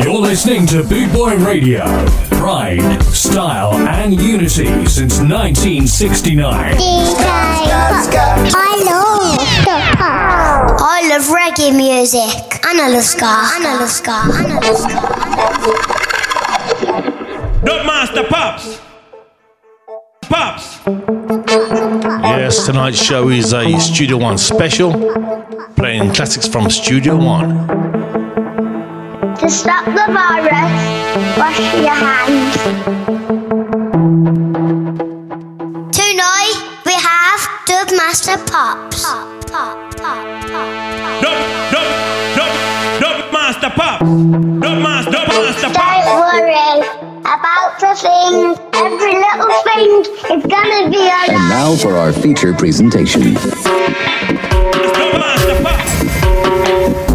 [0.00, 1.84] You're listening to Boot Boy Radio.
[2.30, 6.76] Pride, style, and unity since 1969.
[6.78, 7.58] I
[8.86, 9.12] love
[10.80, 12.64] I love reggae music.
[12.64, 13.26] And I love ska.
[13.54, 14.22] And I love ska.
[14.32, 15.00] And I love ska.
[17.64, 18.80] Dub Master Pops.
[20.22, 20.80] Pops.
[22.24, 24.92] Yes, tonight's show is a Studio One special,
[25.76, 27.91] playing classics from Studio One.
[29.42, 30.70] To stop the virus,
[31.36, 32.54] wash your hands.
[35.90, 39.02] Tonight we have Dub Master Pops.
[39.02, 39.90] Dub, dub,
[42.36, 42.52] dub,
[43.00, 44.06] dub Master Pops.
[44.06, 45.26] Dub Master, dub
[45.74, 46.86] Don't worry
[47.22, 48.60] about the things.
[48.74, 49.90] Every little thing
[50.36, 53.34] is gonna be And now for our feature presentation.
[53.34, 57.11] Dub Master Pops.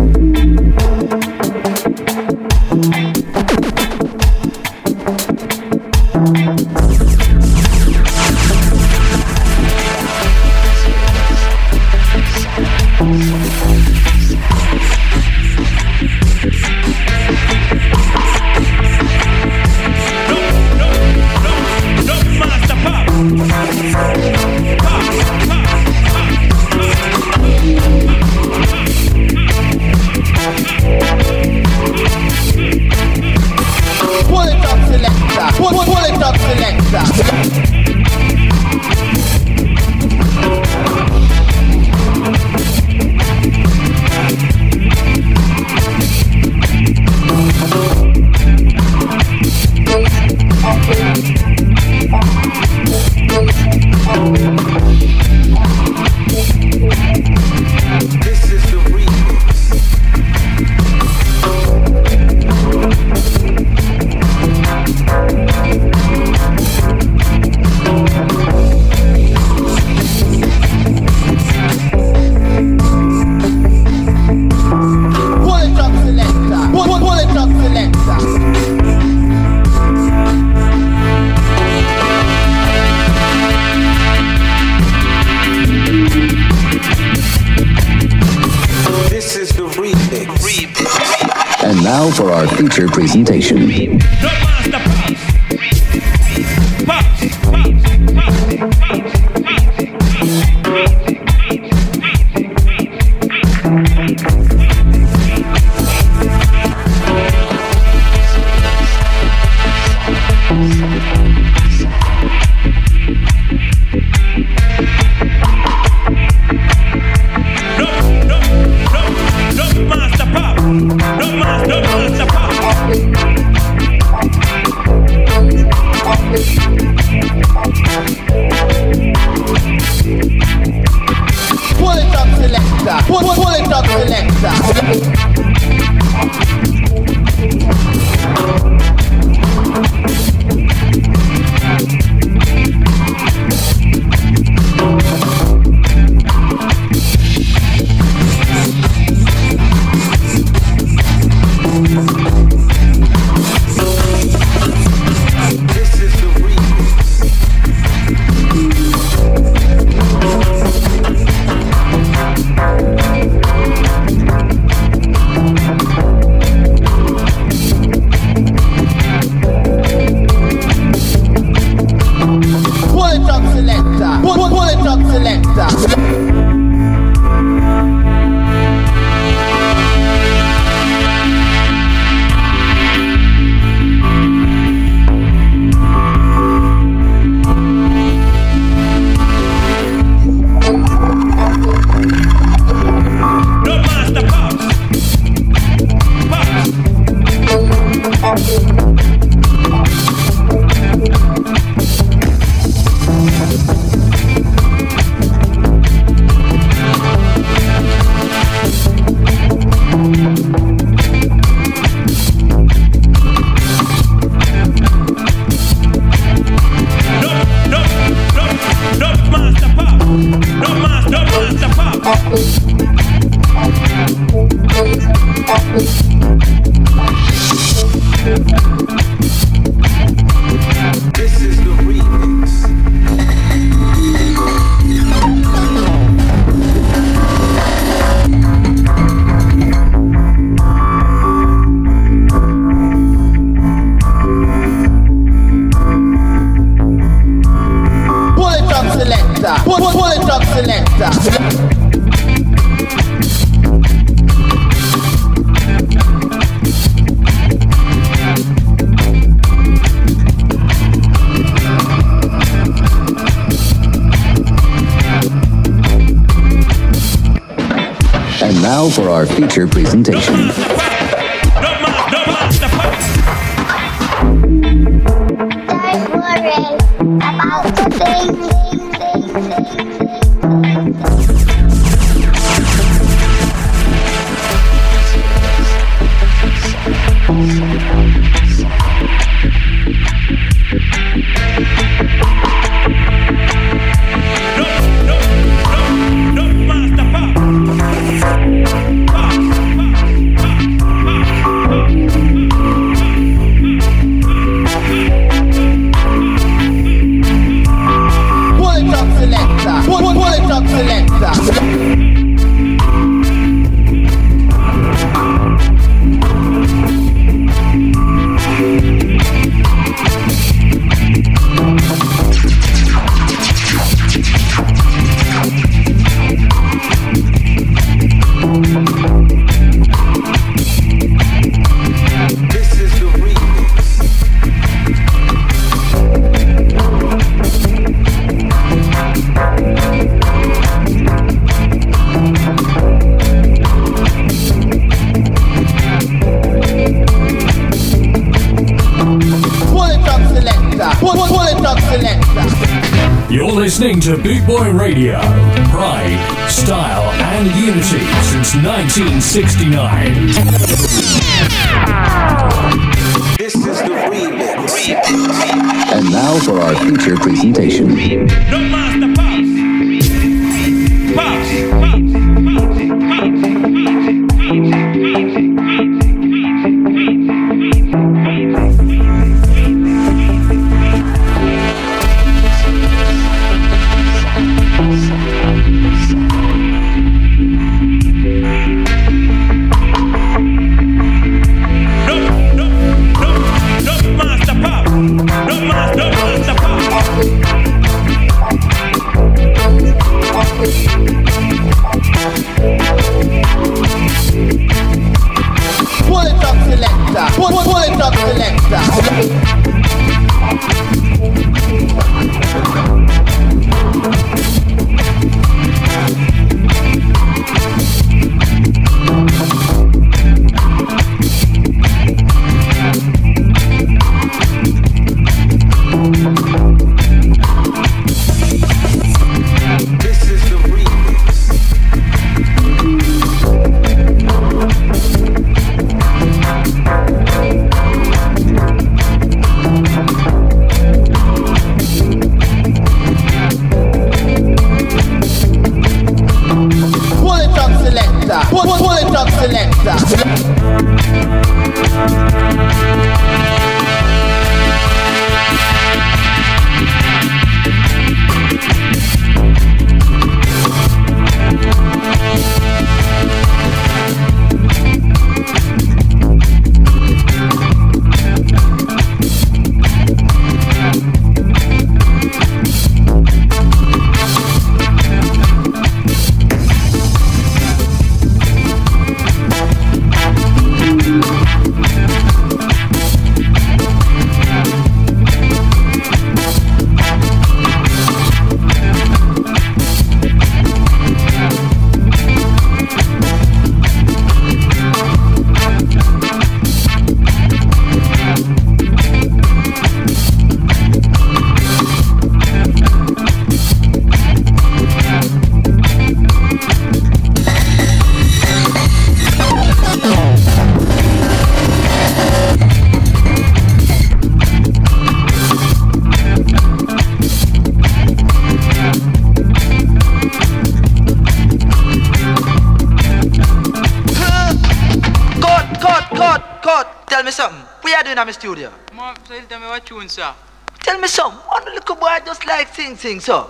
[533.07, 533.49] sing, so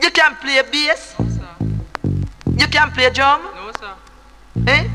[0.00, 1.14] you can play bass?
[1.18, 1.48] No, sir.
[2.60, 3.42] You can play drum?
[3.42, 3.94] No, sir.
[4.68, 4.88] Eh?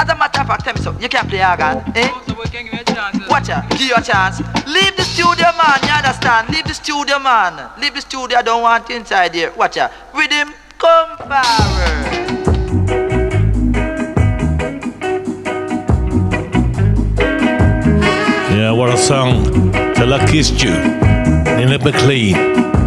[0.00, 0.96] As a matter of fact, tell me so.
[1.00, 2.06] You can play organ, eh?
[2.06, 2.36] No, sir, eh?
[2.38, 3.28] we can give you a chance.
[3.28, 3.68] Watch out.
[3.70, 4.38] Give you a chance.
[4.66, 5.78] Leave the studio, man.
[5.82, 6.50] You understand?
[6.50, 7.70] Leave the studio, man.
[7.80, 8.38] Leave the studio.
[8.38, 9.52] I don't want you inside here.
[9.56, 9.90] Watch out.
[10.30, 11.63] him come back.
[20.04, 22.83] the luckiest Jew, you in a McLean.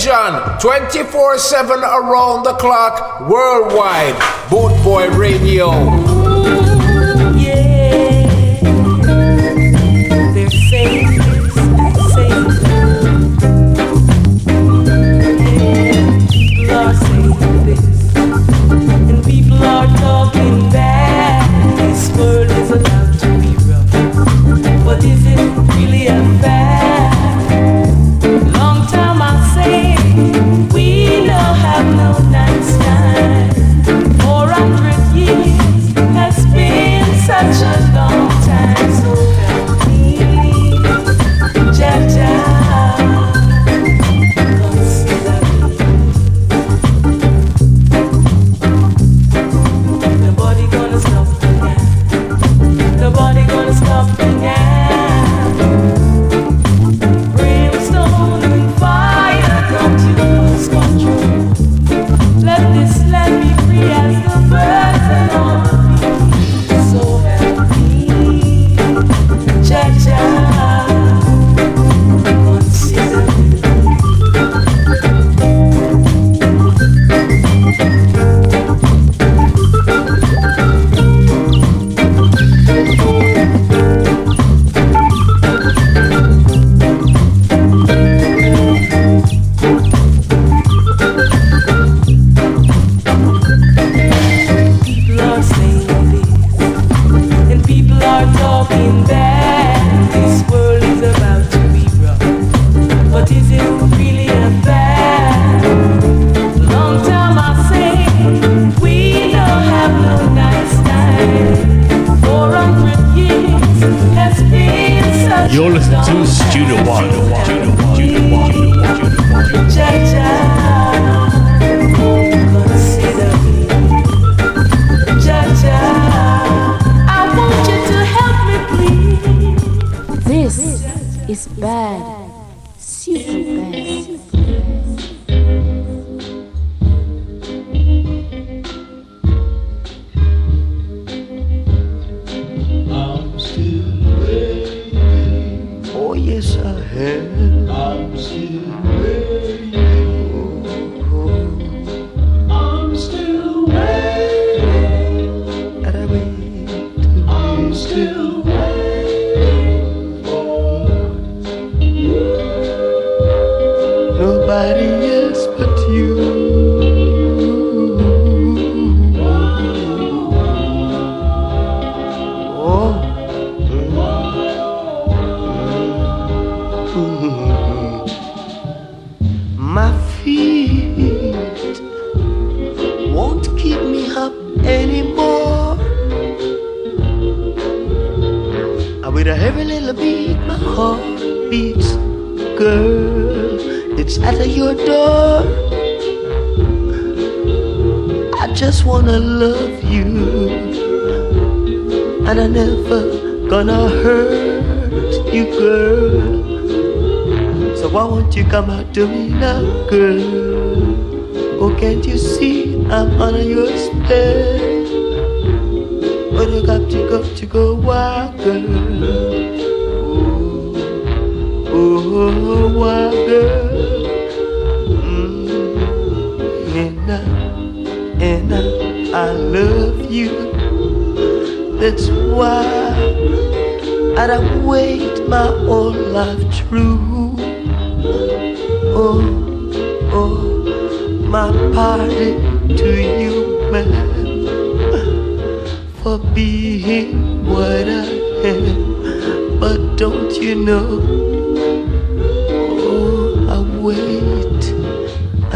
[0.00, 4.14] television 24 7 around the clock worldwide.
[4.50, 5.99] Boot Boy Radio.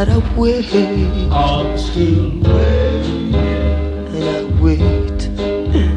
[0.05, 0.67] that I wait.
[1.33, 3.35] I'm still waiting.
[3.35, 5.21] And I wait.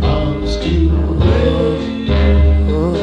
[0.03, 2.09] I'm still waiting.
[2.69, 2.95] Oh,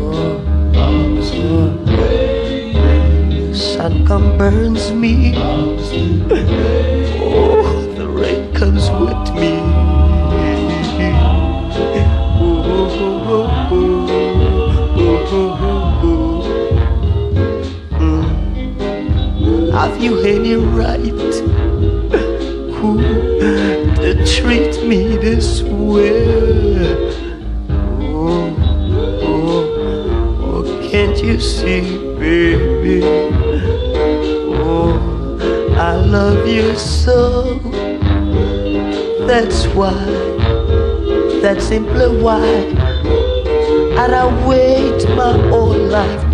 [0.00, 3.54] oh, I'm still waiting.
[3.54, 4.71] Sun come burn
[20.32, 20.98] any right
[22.74, 23.02] who
[23.96, 26.86] to treat me this way.
[28.00, 28.56] Oh,
[29.22, 29.62] oh,
[30.40, 31.82] oh, can't you see,
[32.18, 33.02] baby?
[34.64, 34.96] Oh,
[35.76, 37.58] I love you so.
[39.26, 40.02] That's why,
[41.42, 42.46] that's simply why,
[44.00, 46.31] and I wait my whole life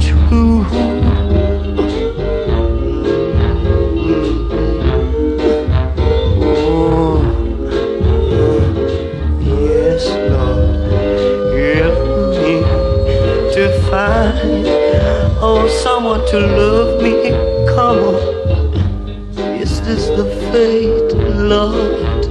[16.17, 17.31] to love me.
[17.75, 22.27] Come on, is this the fate, Lord?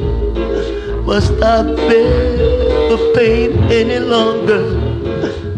[1.05, 2.37] Must I bear
[2.89, 4.63] the pain any longer?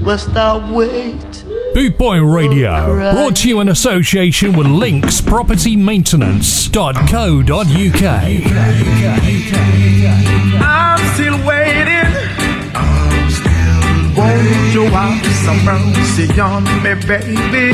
[0.02, 1.46] Must I wait?
[1.74, 6.84] Bootboy Radio, brought to you in association with Links Property Maintenance.co.uk.
[10.62, 11.59] I'm still waiting.
[14.72, 17.74] Show up some mercy on me, baby.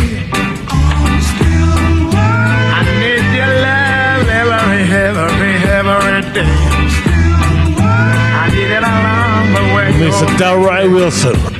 [2.71, 6.55] I need your love every, every, every day.
[7.77, 9.87] I need it all on the way.
[9.99, 10.27] Mr.
[10.37, 11.54] Delroy Wilson.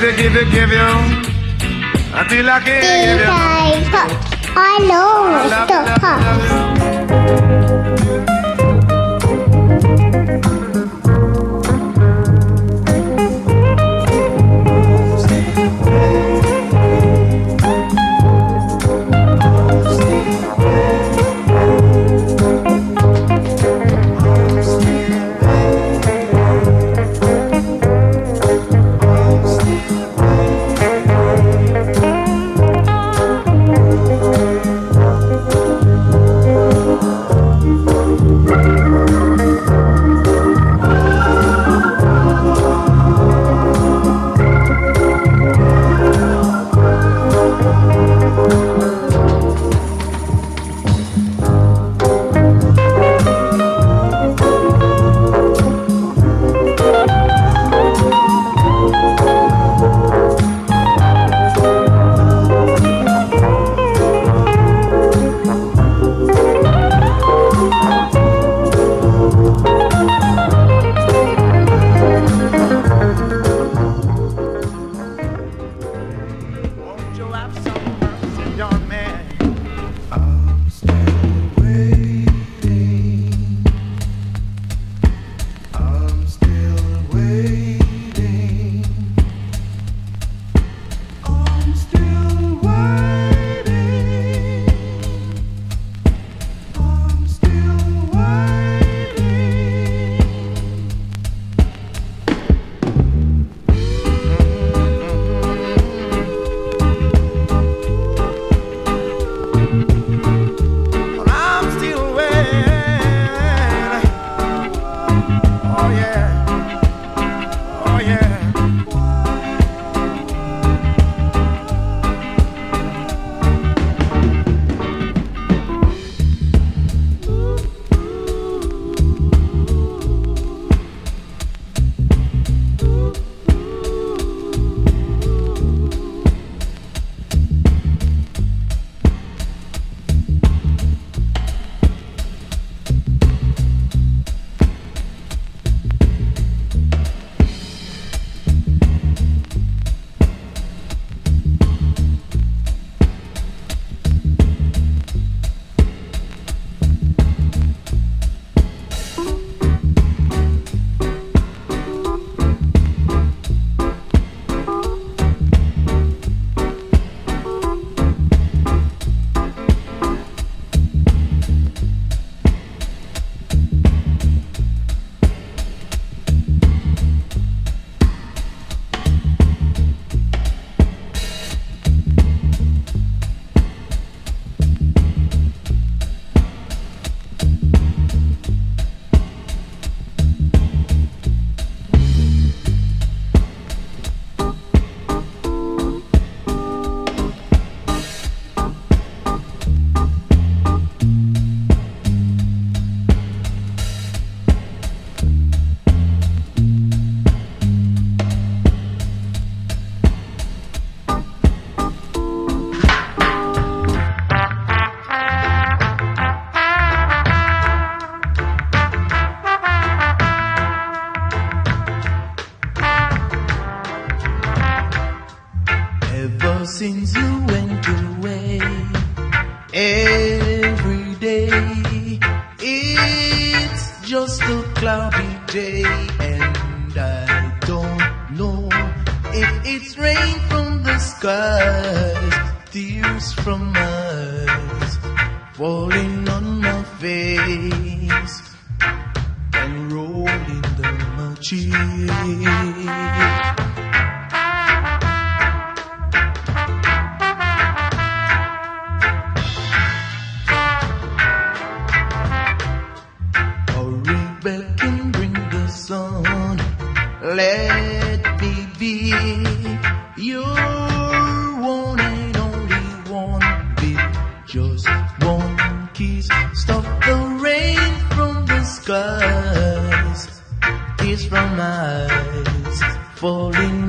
[0.00, 0.99] Give you, give you, give you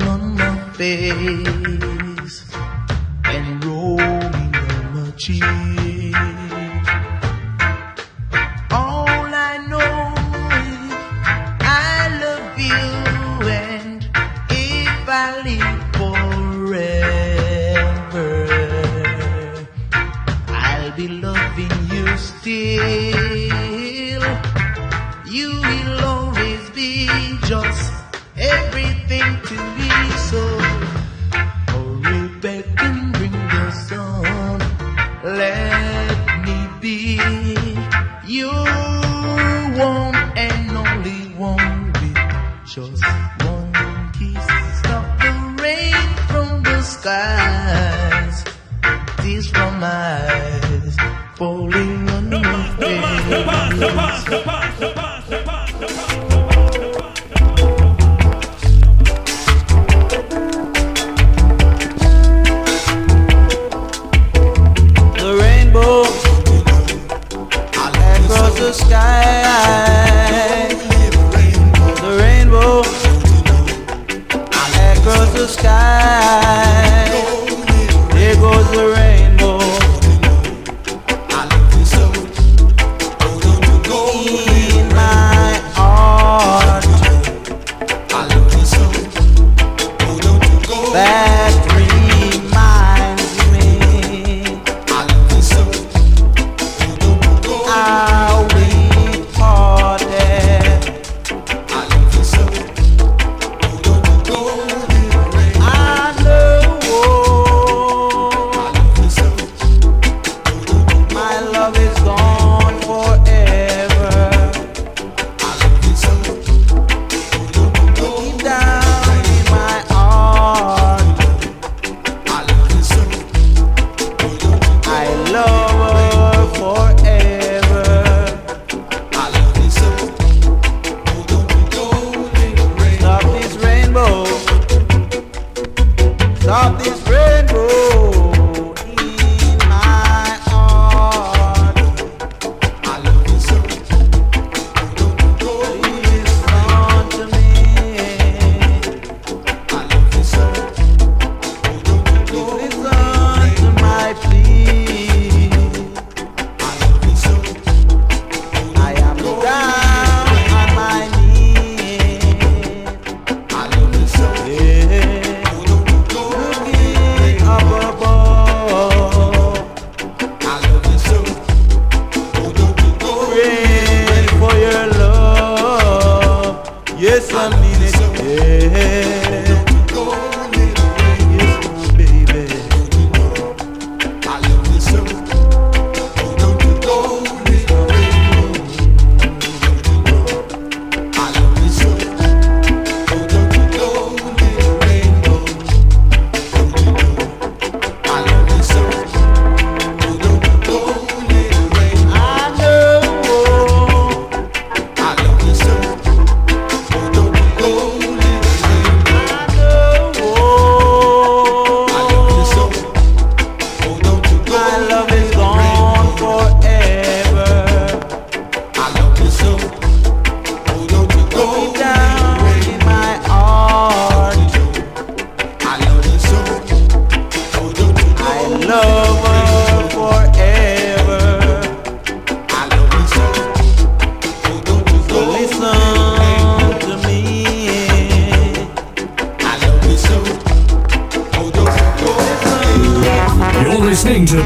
[0.02, 2.44] on my face
[3.24, 5.81] and rolling on my cheeks.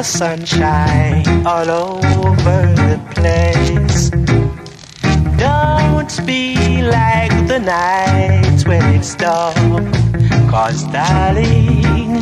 [0.00, 4.08] the sunshine all over the place.
[5.36, 9.54] Don't be like the night when it's dark,
[10.48, 12.16] cause darling,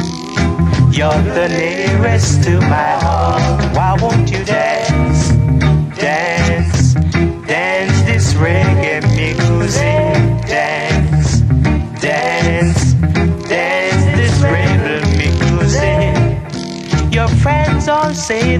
[0.90, 3.76] you're the nearest to my heart.
[3.76, 4.77] Why won't you dare?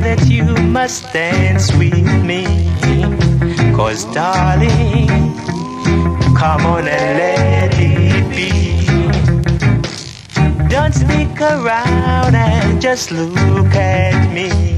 [0.01, 2.45] that you must dance with me.
[3.75, 5.09] Cause darling,
[6.37, 8.87] come on and let it be.
[10.69, 14.78] Don't stick around and just look at me.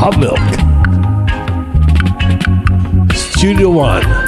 [0.00, 0.38] Hot Milk.
[3.12, 4.27] Studio One.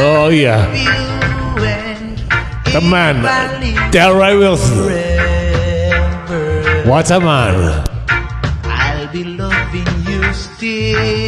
[0.00, 0.64] Oh, yeah.
[2.72, 3.16] The man,
[3.90, 4.84] Delroy Wilson.
[6.88, 7.84] What a man.
[8.64, 11.27] I'll be loving you still.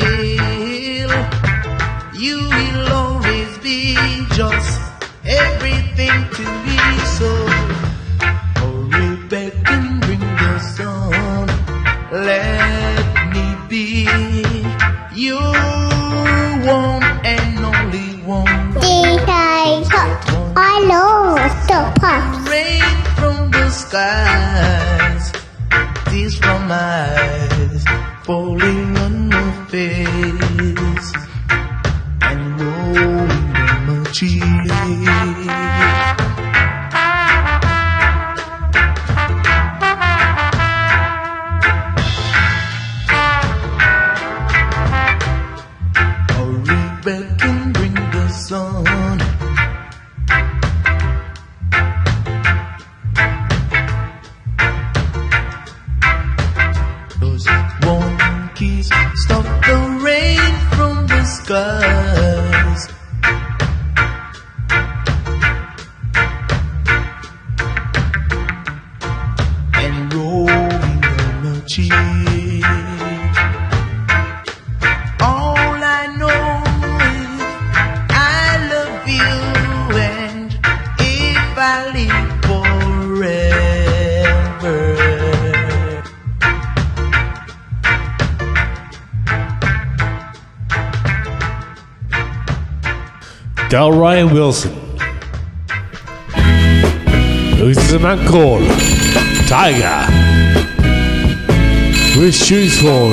[102.50, 103.12] With shoes for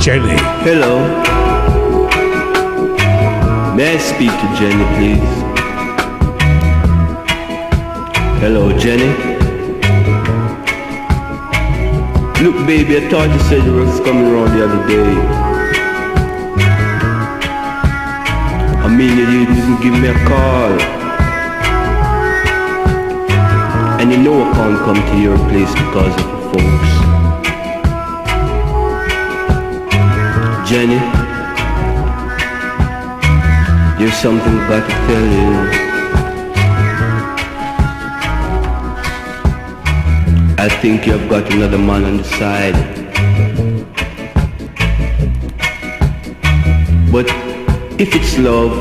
[0.00, 0.34] Jenny.
[0.66, 0.98] Hello.
[3.76, 5.34] May I speak to Jenny, please?
[8.40, 9.10] Hello, Jenny.
[12.42, 15.10] Look, baby, I thought you said you was coming around the other day.
[18.82, 20.72] I mean, you didn't give me a call.
[24.00, 26.85] And you know I can't come to your place because of the folks.
[30.76, 30.98] Jenny,
[33.98, 35.50] there's something I've to tell you.
[40.58, 42.76] I think you've got another man on the side.
[47.10, 47.26] But
[47.98, 48.76] if it's love,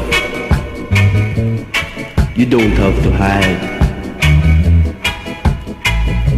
[2.38, 3.62] you don't have to hide.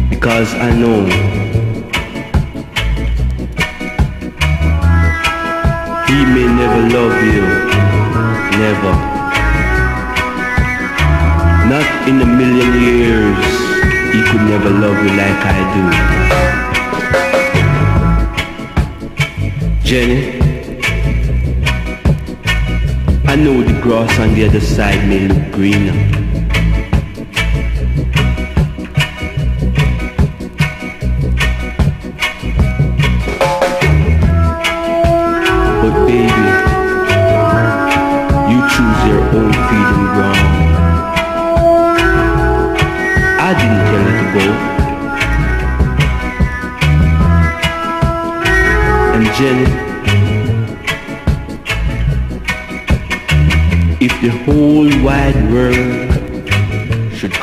[0.08, 1.57] Because I know
[15.50, 15.82] I do.
[19.82, 20.20] Jenny,
[23.26, 26.27] I know the grass on the other side may look greener.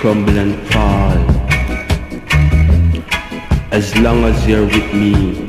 [0.05, 1.17] Crumble and fall,
[3.71, 5.44] as long as you're with me,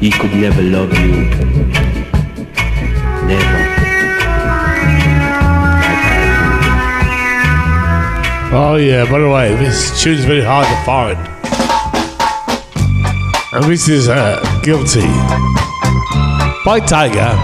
[0.00, 1.28] he could never love you,
[3.26, 3.60] never.
[8.52, 11.18] Oh yeah, by the way, this tune's very hard to find.
[13.52, 15.06] And this is uh, Guilty
[16.64, 17.36] by Tiger.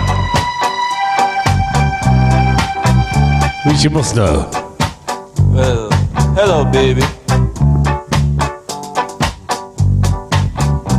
[3.67, 4.49] Which you must know.
[5.53, 5.91] Well,
[6.35, 7.03] hello, baby.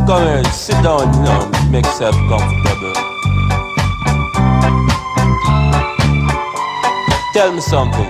[0.07, 2.93] Come here, sit down, you um, know, make yourself comfortable.
[7.33, 8.07] Tell me something.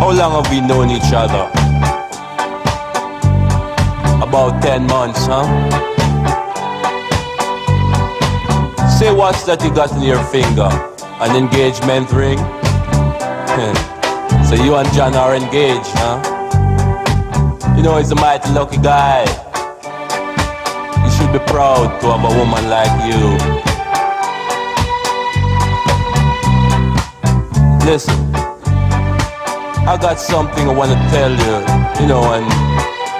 [0.00, 1.44] How long have we known each other?
[4.24, 5.44] About 10 months, huh?
[8.98, 10.70] Say what's that you got in your finger?
[11.20, 12.38] An engagement ring?
[14.48, 17.76] so you and John are engaged, huh?
[17.76, 19.26] You know he's a mighty lucky guy.
[21.30, 23.22] Should be proud to have a woman like you.
[27.86, 28.34] Listen,
[29.86, 31.54] I got something I wanna tell you,
[32.00, 32.46] you know, and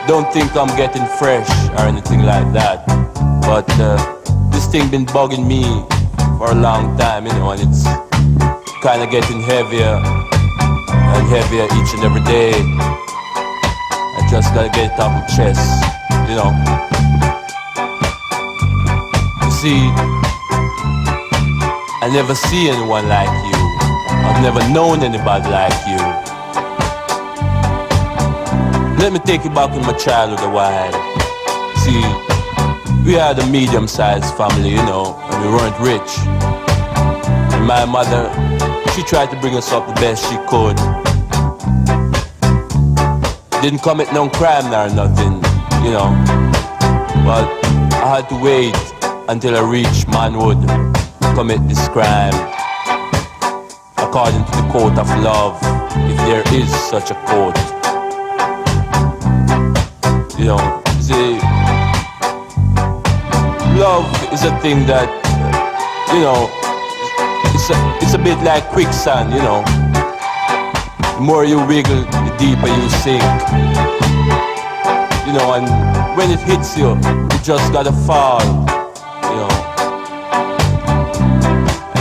[0.08, 1.48] don't think I'm getting fresh
[1.78, 2.84] or anything like that.
[3.42, 3.96] But uh,
[4.50, 5.62] this thing been bugging me
[6.36, 7.84] for a long time, you know, and it's
[8.82, 10.02] kinda getting heavier
[11.14, 12.54] and heavier each and every day.
[14.18, 15.84] I just gotta get it off my chest,
[16.28, 16.89] you know.
[19.60, 19.92] See,
[22.00, 23.60] I never see anyone like you.
[24.24, 26.00] I've never known anybody like you.
[28.96, 30.92] Let me take you back in my childhood a while.
[31.84, 32.00] See,
[33.04, 36.18] we had a medium-sized family, you know, and we weren't rich.
[37.52, 38.32] And my mother,
[38.94, 40.76] she tried to bring us up the best she could.
[43.60, 45.34] Didn't commit no crime or nothing,
[45.84, 46.16] you know.
[47.28, 47.44] But
[48.00, 48.89] I had to wait
[49.30, 50.58] until I reached manhood
[51.36, 52.34] commit this crime.
[53.96, 55.56] According to the court of love,
[56.10, 57.56] if there is such a court.
[60.36, 61.38] You know, see,
[63.78, 65.06] love is a thing that,
[66.10, 66.50] you know,
[67.54, 69.62] it's a, it's a bit like quicksand, you know.
[71.14, 73.22] The more you wiggle, the deeper you sink.
[75.24, 75.70] You know, and
[76.18, 78.69] when it hits you, you just gotta fall,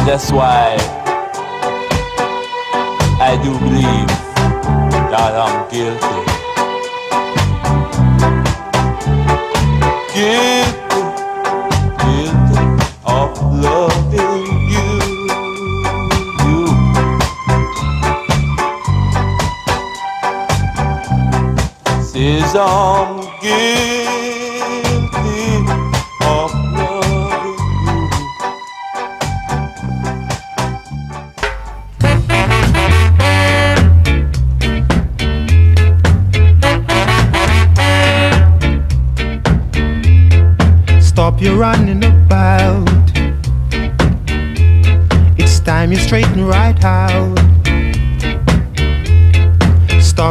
[0.10, 0.76] that's why
[3.22, 4.07] I do believe
[5.12, 6.29] that I'm guilty.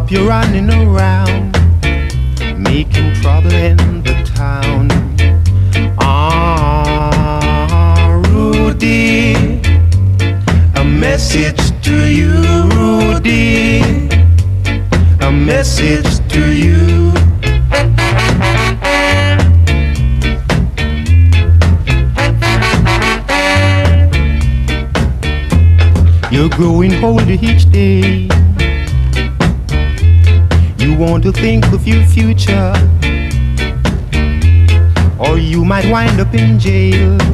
[0.08, 1.37] Stop your running around,
[36.28, 37.27] up in jail.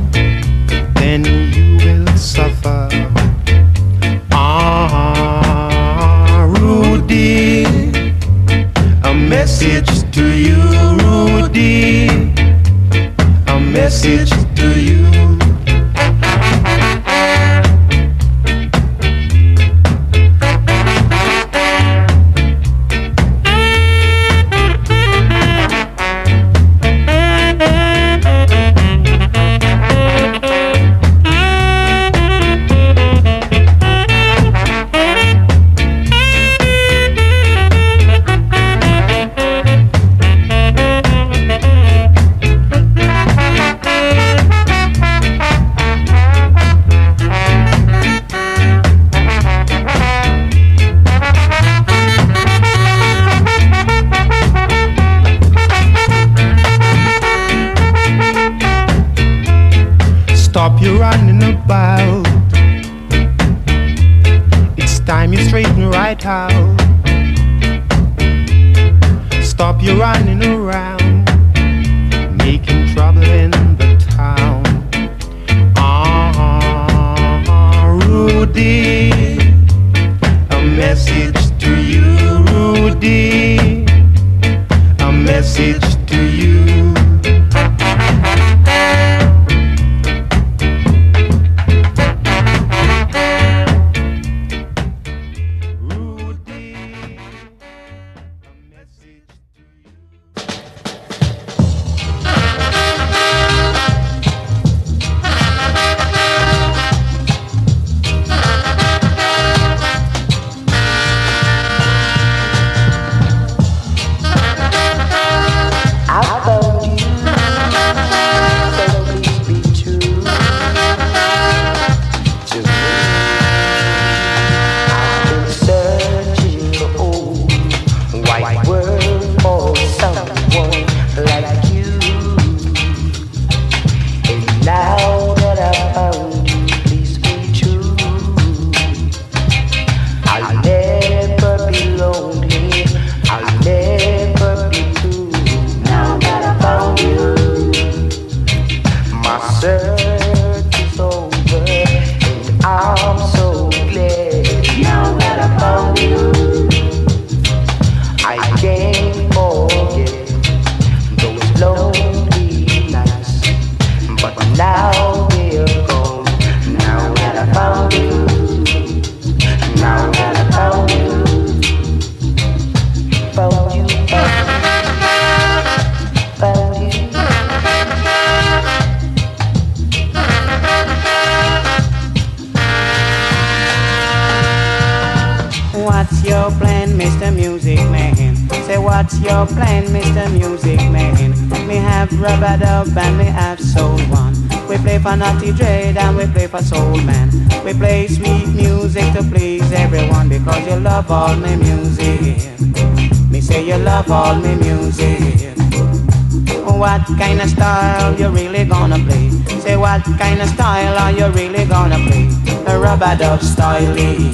[213.16, 214.32] Dub style Lee,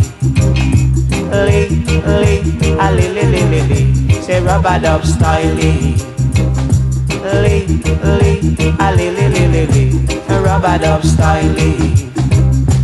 [1.31, 1.69] Lee,
[2.07, 2.41] Lee,
[2.79, 4.23] a Lee, Lee, Lee, Lee.
[4.23, 5.97] Say rubber dub style Lee,
[7.43, 7.67] Lee,
[8.19, 9.91] Lee, a Lee, Lee, Lee, Lee, Lee.
[10.29, 12.11] Rubber dub style Lee.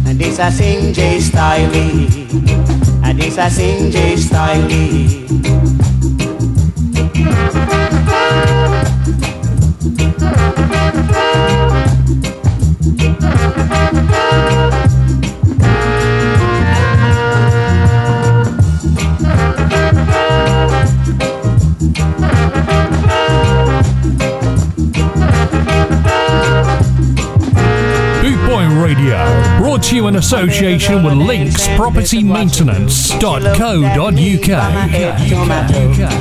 [0.07, 2.29] And this a sing J style Lee.
[3.03, 5.76] And this a sing J style Lee.
[30.09, 33.23] In association with Links Property Maintenance.co.uk.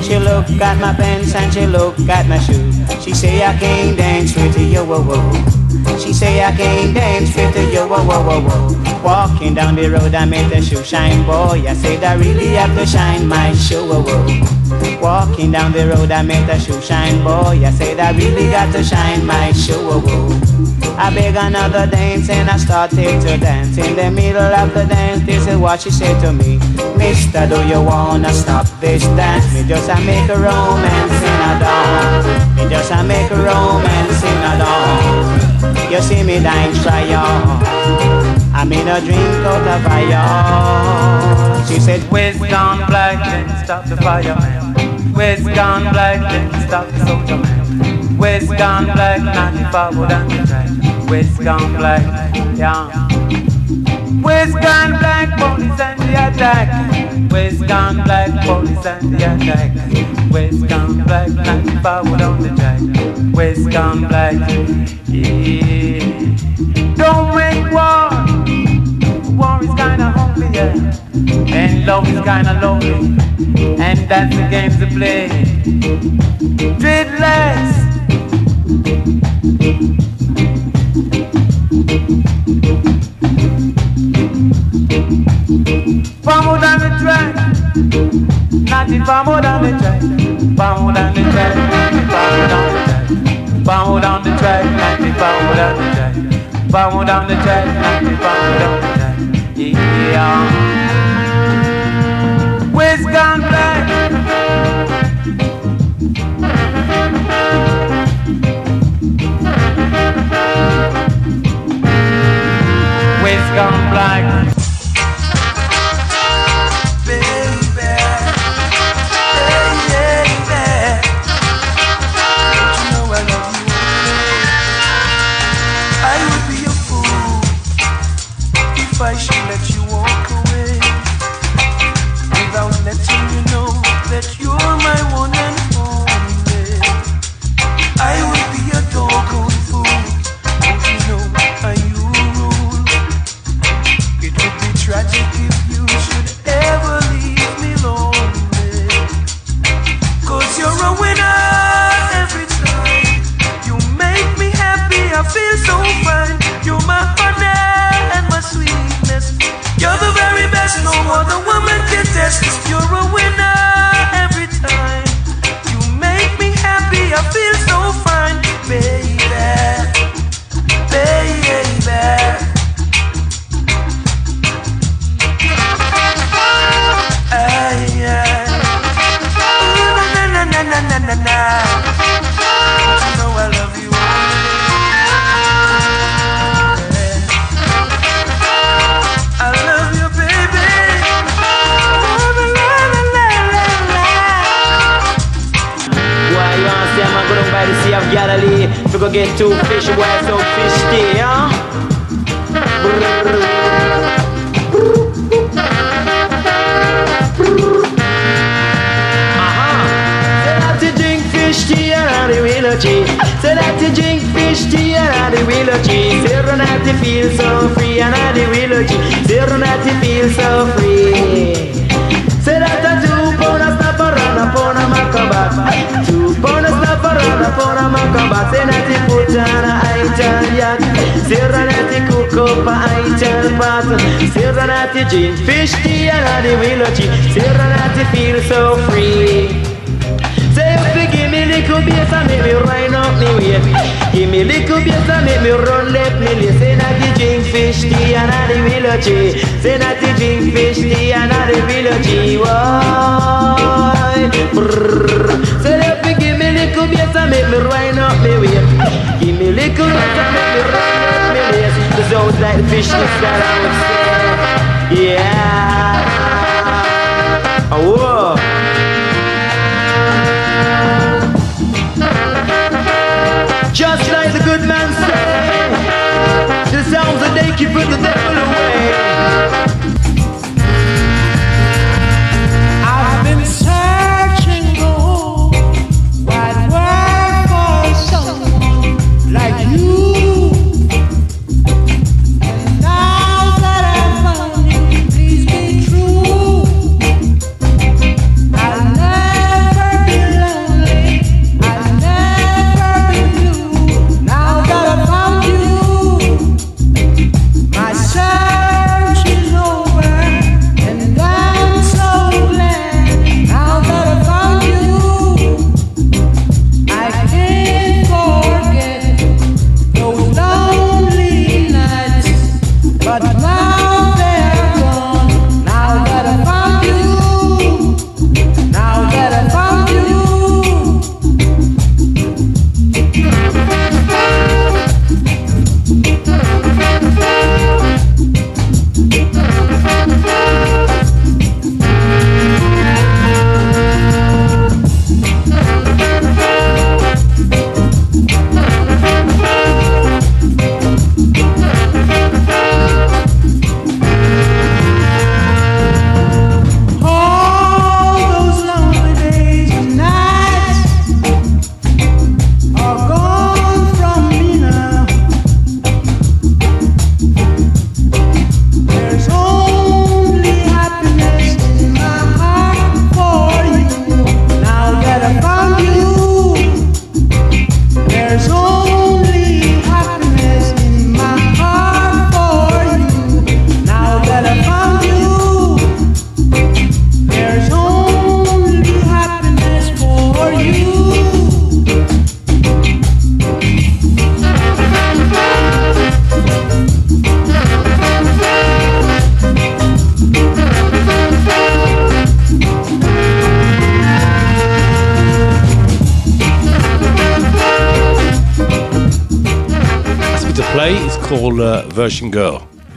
[0.04, 2.76] She look at my pants and she look at my shoes.
[3.04, 5.98] She say I can't dance with you, whoa, whoa.
[6.00, 9.04] She say I can't dance with you, whoa, whoa, whoa, whoa.
[9.04, 11.64] Walking down the road, I made the shoe shine, boy.
[11.68, 15.00] I said I really have to shine my shoe, whoa, whoa.
[15.02, 17.64] Walking down the road, I made the shoe shine, boy.
[17.64, 20.55] I said I really got to shine my shoe, whoa, whoa.
[20.98, 23.78] I beg another dance and I started to dance.
[23.78, 26.58] In the middle of the dance, this is what she said to me.
[26.98, 29.54] Mister, do you wanna stop this dance?
[29.54, 32.56] Me just a make a romance in a dawn.
[32.56, 35.92] Me just a make a romance in a dawn.
[35.92, 37.62] You see me dance try on.
[38.54, 41.66] I'm in a drink out of fire.
[41.68, 45.14] She said, Where's gone black, then stop the fire, man.
[45.14, 48.18] Where's gone black, then stop the soldier, man.
[48.18, 50.65] Where's gone black, 94 down the track.
[51.16, 52.04] Where's gone black,
[52.58, 52.90] yeah.
[54.22, 57.32] Where's gone black, police and the attack.
[57.32, 59.72] Where's gone black, police and the attack.
[60.30, 62.82] Where's gone black, 94 down the track.
[63.34, 64.34] Where's gone black,
[65.08, 66.02] yeah.
[66.96, 68.10] Don't make war.
[69.38, 71.56] War is kinda hungry, yeah.
[71.56, 73.16] And love is kinda lonely.
[73.82, 75.30] And that's the game to play.
[76.78, 77.86] Dreadless.
[86.26, 87.36] Vamos down the track,
[88.70, 90.02] Nati, vamos down the track,
[90.58, 91.56] vamos down the track,
[93.64, 96.16] vamos down the track, Nati, vamos down the track,
[96.70, 97.66] vamos down the track,
[99.56, 100.75] yeah.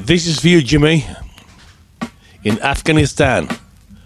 [0.09, 1.05] This is for you, Jimmy.
[2.43, 3.47] In Afghanistan.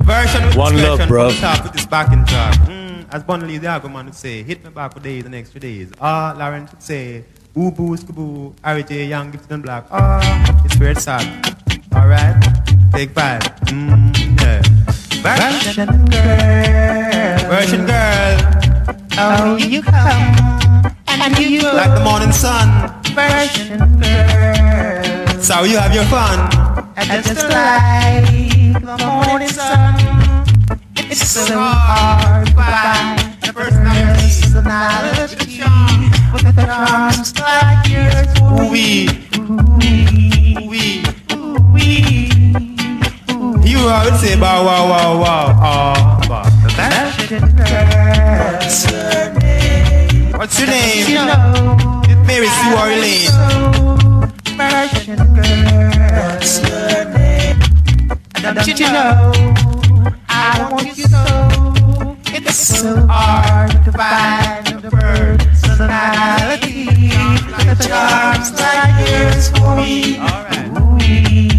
[0.00, 1.30] Version One love, bro.
[1.30, 2.59] from the top this backing track.
[2.66, 5.92] Mm, as Bunley the Agman would say, hit me back for days and extra days.
[6.00, 7.24] Ah, Lawrence would say,
[7.55, 9.84] boo boo skaboo, RJ Young Gibson Black.
[9.92, 11.22] Ah, it's weird sad.
[11.94, 12.34] Alright,
[12.90, 13.42] take five.
[13.70, 14.11] Mm,
[14.42, 14.61] yeah.
[15.22, 17.38] Version girl.
[17.48, 18.36] Version girl.
[19.18, 21.72] Oh, you come and you go.
[21.76, 22.90] Like the morning sun.
[23.14, 24.32] Version girl.
[25.43, 26.38] So you have your fun.
[26.97, 28.24] And just like
[28.80, 29.97] the morning sun,
[30.95, 34.49] it's so hard to find a personality
[36.32, 38.30] with the charms like yours.
[38.40, 39.09] Ooh-wee.
[39.36, 41.03] Ooh-wee.
[41.32, 42.30] Ooh-wee.
[43.68, 45.47] You always say bow wow wow wow.
[45.59, 46.43] Oh, wow.
[46.78, 48.62] Ah, Version girl.
[50.38, 51.07] What's your name?
[51.09, 54.01] You know, It's Mary Sue
[54.73, 54.89] or Elaine.
[54.89, 56.33] version girl.
[58.55, 59.33] Don't you know
[60.29, 62.16] I want you so?
[62.35, 70.18] It's so hard to find a personality with charms like yours for me.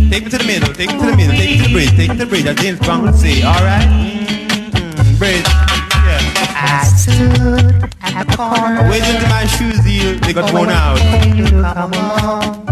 [0.09, 1.89] Take me to the middle, take me to the middle, take me to the bridge,
[1.91, 3.88] take me to the bridge, as James Brown would say, alright?
[3.88, 5.18] Mm-hmm.
[5.18, 5.45] Bridge.
[6.03, 6.20] Yeah.
[6.55, 8.89] I stood at the corner.
[8.89, 9.84] Waiting until my shoes
[10.22, 12.62] they got worn out.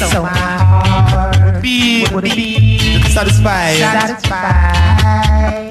[0.00, 0.34] You to come along.
[0.34, 2.78] So my heart Beat, would be
[3.10, 3.76] satisfied.
[3.76, 5.70] satisfied.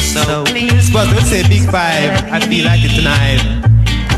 [0.00, 3.40] So, Spurs would say big five, I feel like it tonight.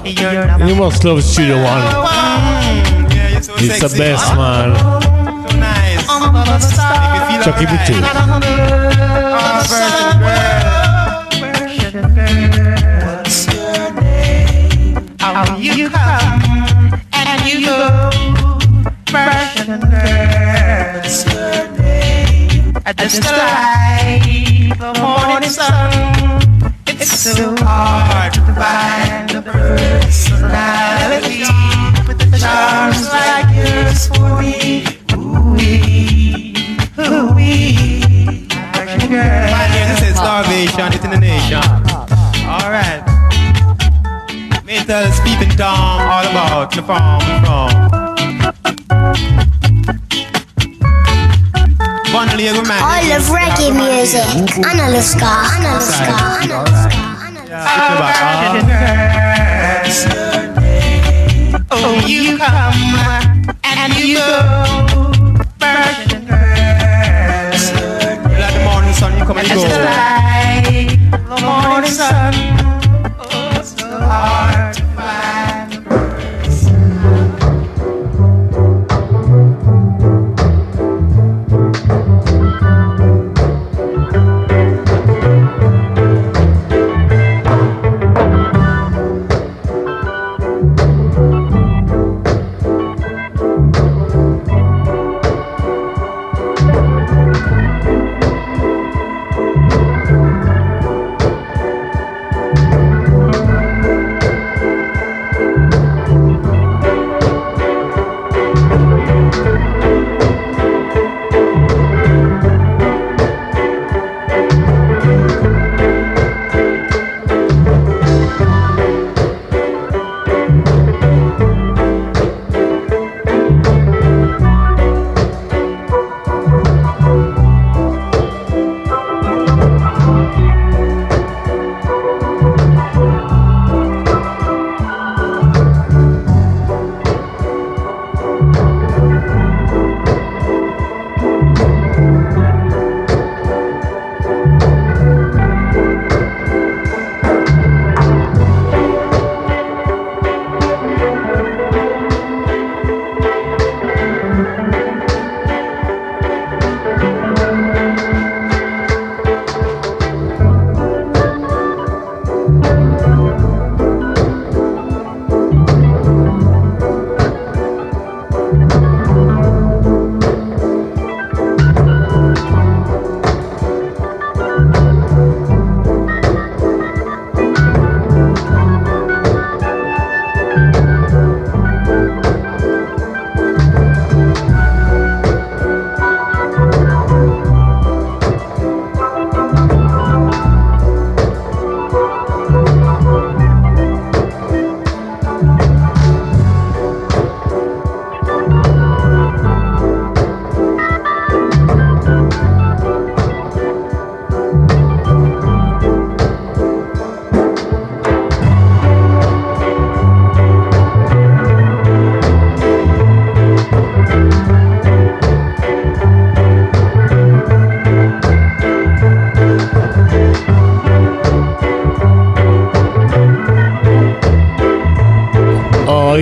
[0.04, 1.82] You're number You must love Studio One.
[1.82, 4.74] Mm, yeah, you're so It's the best, man.
[4.76, 6.08] So nice.
[6.08, 7.30] on the star.
[7.30, 7.66] Make me Chucky.
[7.66, 8.82] B2.
[23.12, 24.24] Just like
[24.78, 25.92] the morning sun.
[26.86, 31.44] It's so hard to find a personality
[32.08, 34.86] with the charms like yours for me.
[35.12, 36.54] Ooh-wee,
[36.98, 38.48] ooh-wee.
[39.12, 41.60] Here this is starvation, it's in the nation.
[42.48, 43.04] Alright.
[44.64, 48.01] Mental speaking Tom all about the farm from.
[52.14, 54.20] I love reggae music.
[54.56, 55.24] And I love ska.
[55.24, 56.12] And I love ska.
[56.42, 56.68] And I love
[59.92, 60.12] ska.
[61.70, 62.74] Oh, you come
[63.64, 64.24] and you go.
[65.58, 67.72] Virgin girls.
[67.72, 69.70] Like the morning sun, you come and Just go.
[69.82, 72.34] like the morning sun.
[73.18, 74.61] Oh, it's so hard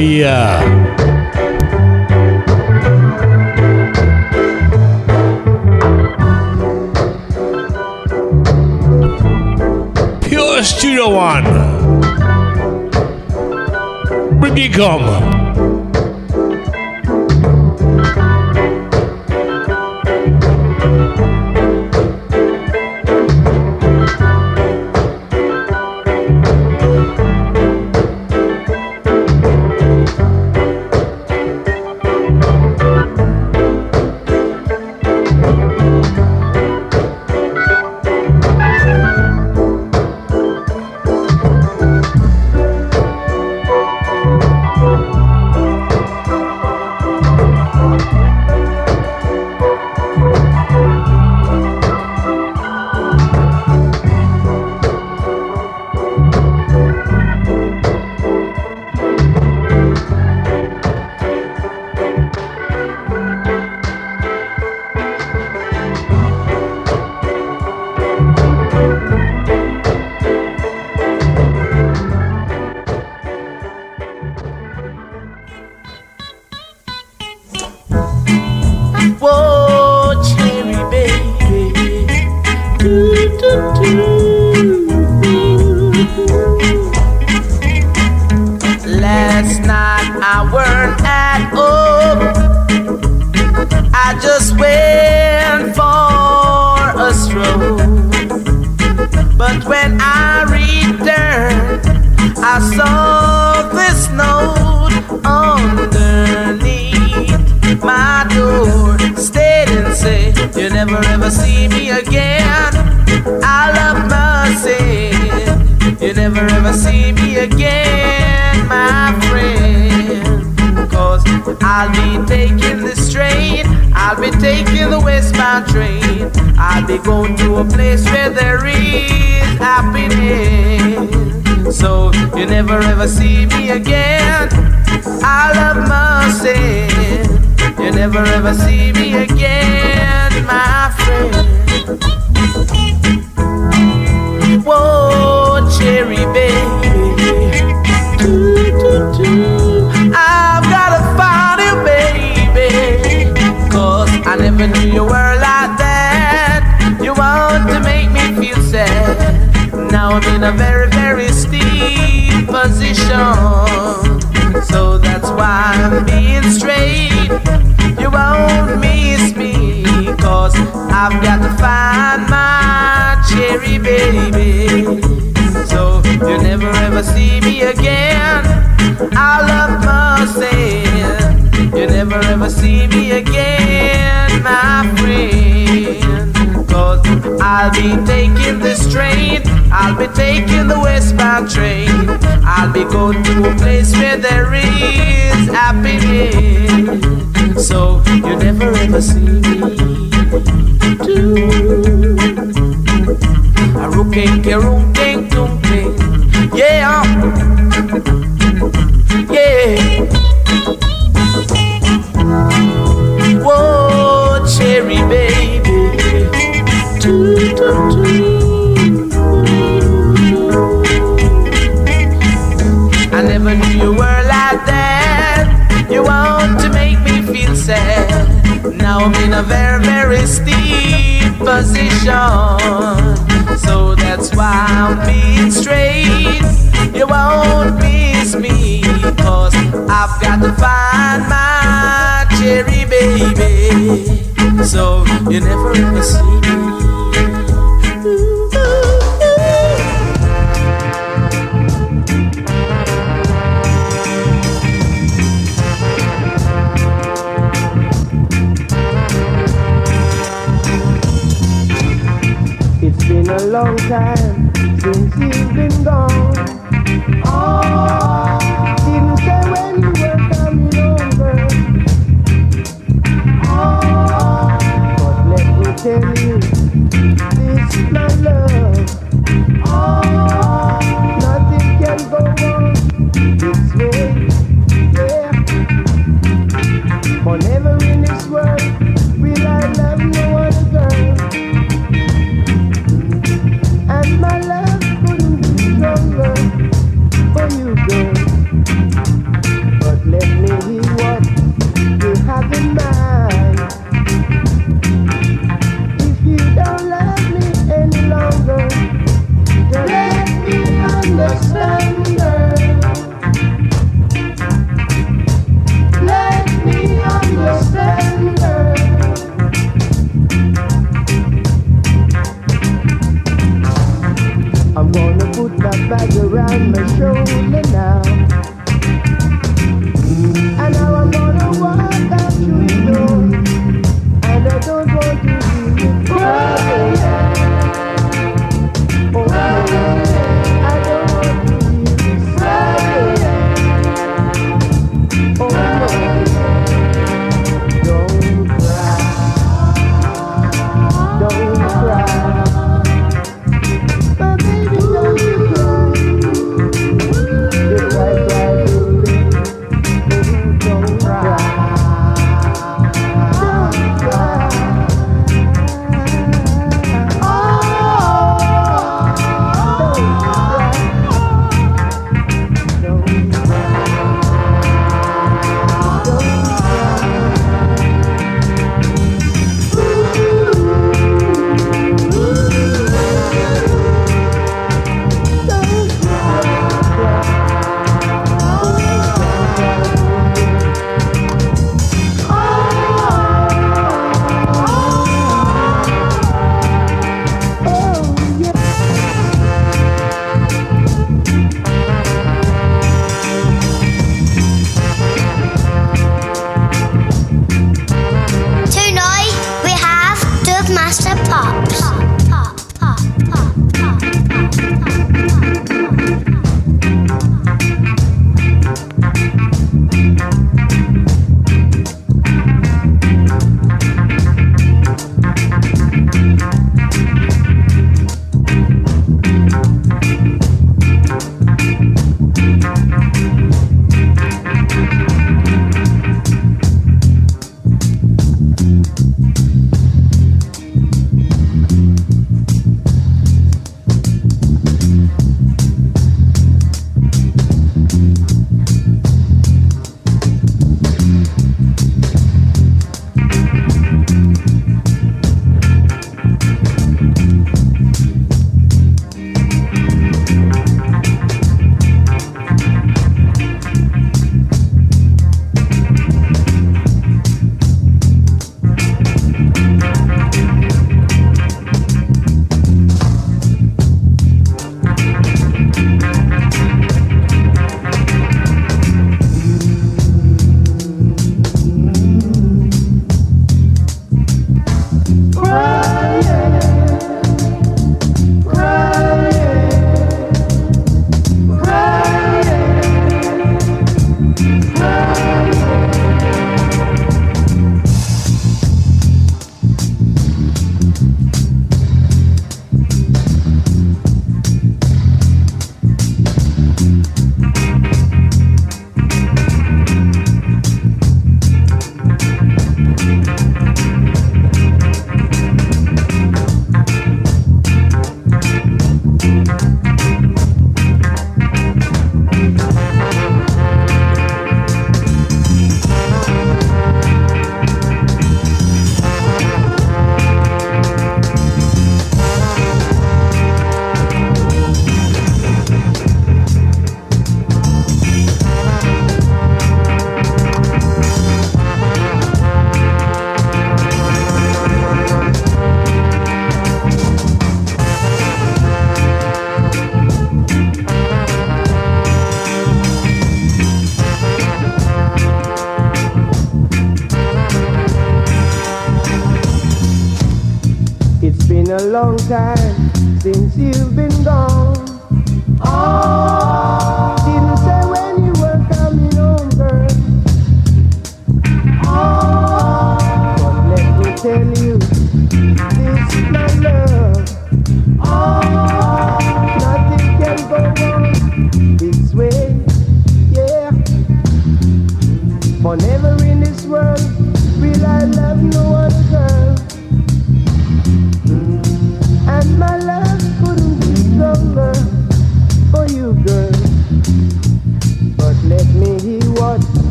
[0.00, 0.59] yeah.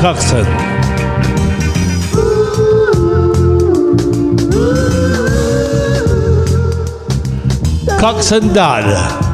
[0.00, 0.46] Doug Coxsone.
[8.00, 9.29] Coxsone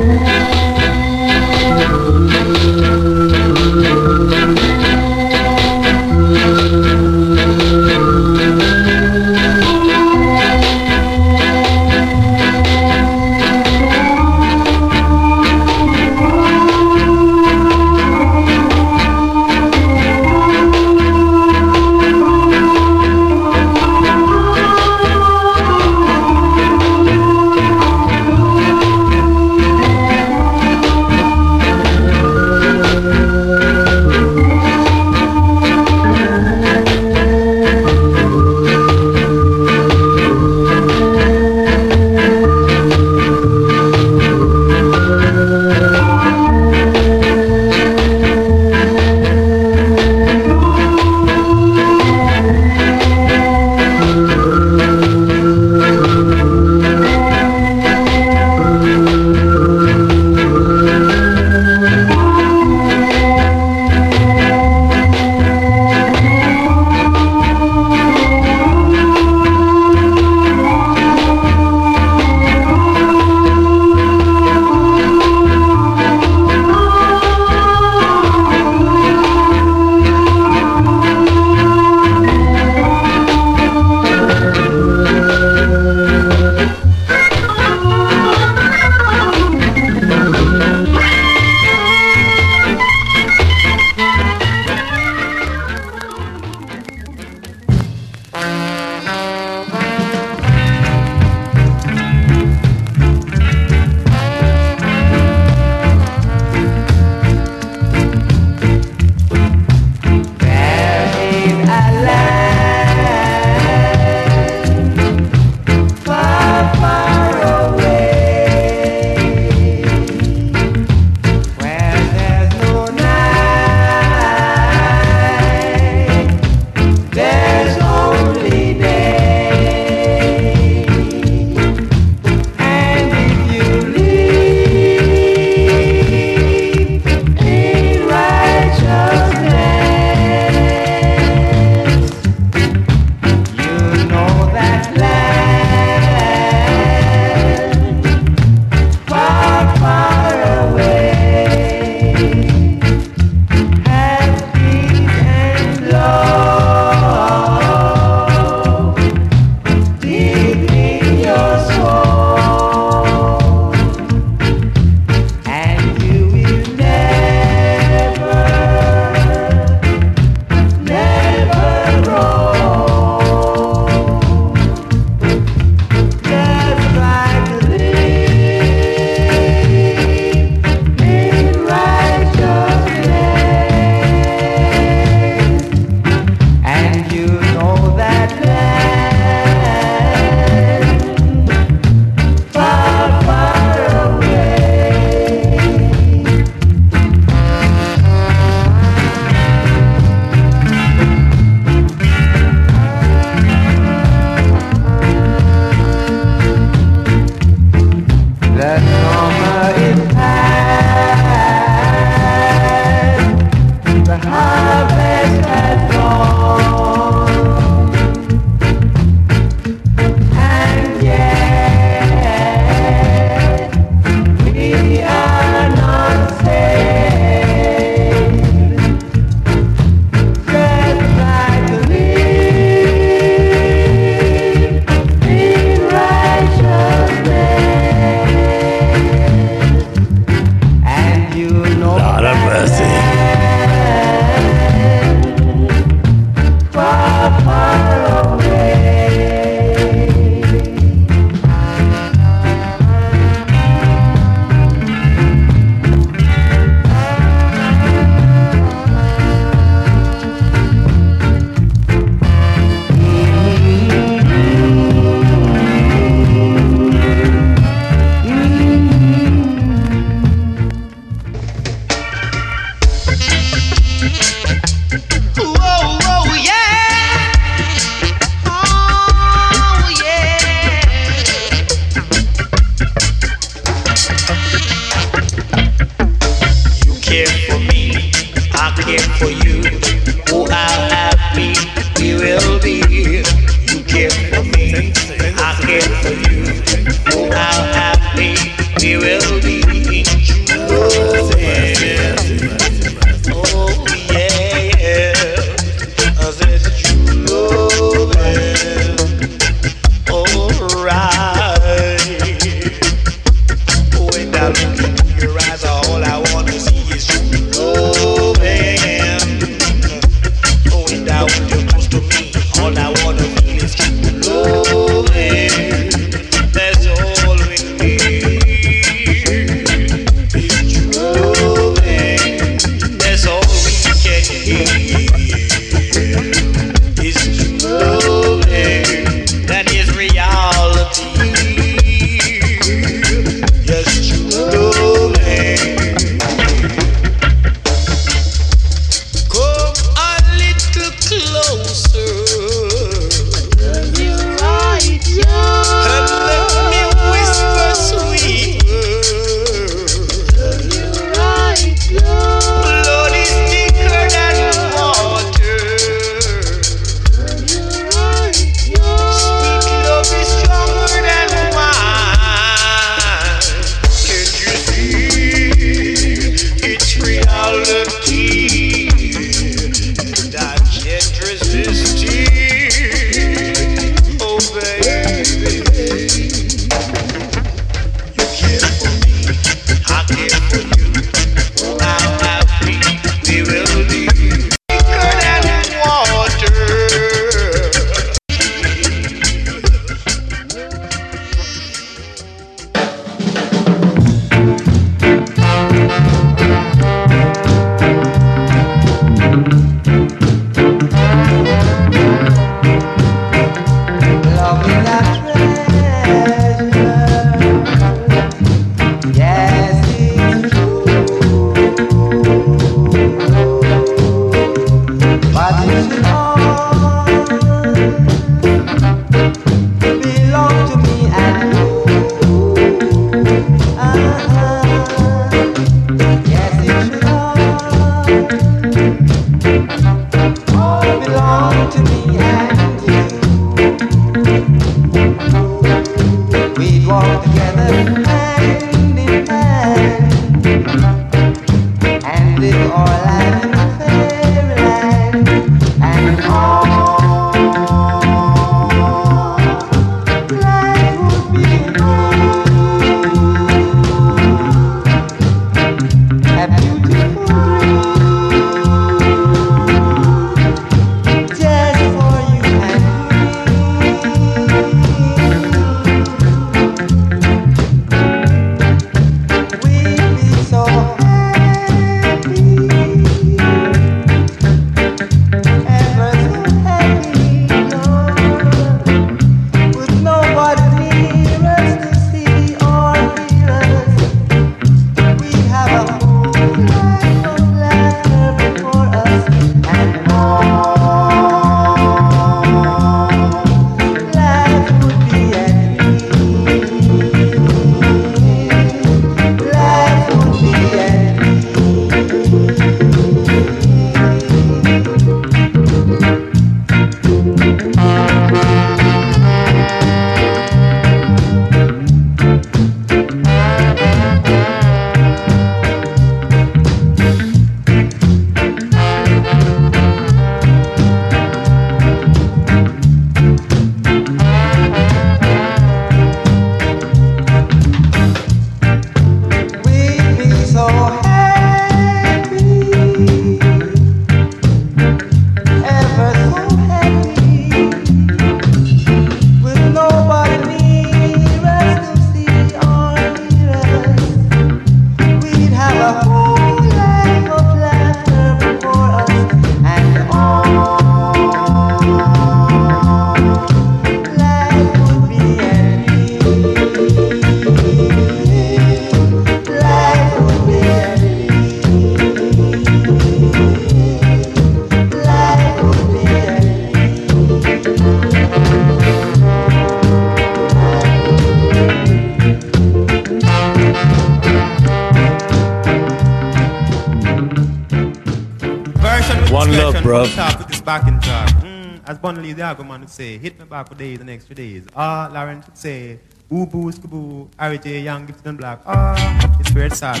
[592.92, 594.66] say, hit me back for days and extra days.
[594.76, 595.98] Ah, would say,
[596.32, 598.60] ooh boo skaboo, RJ Young, Gibson and Black.
[598.66, 600.00] Ah, it's weird sad.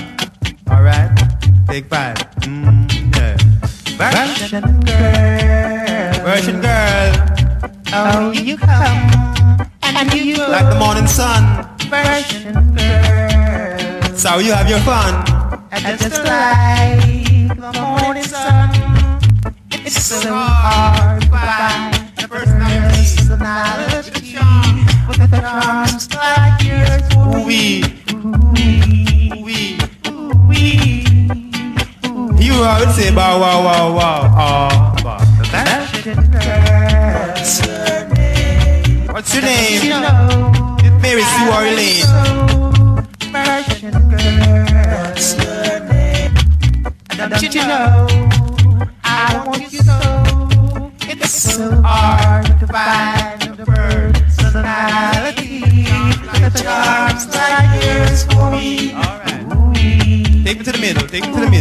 [0.70, 1.10] Alright,
[1.68, 2.16] take five.
[2.44, 3.36] Mm, yeah.
[3.96, 6.24] Version girl.
[6.24, 7.12] Version girl.
[7.94, 10.48] Oh, you come and you go.
[10.48, 11.66] Like the morning sun.
[11.88, 14.16] Version girl.
[14.16, 15.12] So you have your fun.
[15.72, 17.11] And just like